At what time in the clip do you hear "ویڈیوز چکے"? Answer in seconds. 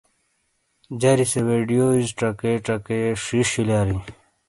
1.49-2.53